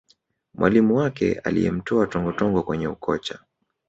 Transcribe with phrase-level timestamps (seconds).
[0.53, 3.39] mwalimu wake aliyemtoa tongotongo kwenye ukocha